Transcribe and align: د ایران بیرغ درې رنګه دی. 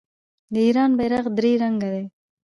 د 0.53 0.55
ایران 0.65 0.91
بیرغ 0.99 1.25
درې 1.37 1.51
رنګه 1.63 1.89
دی. 1.93 2.05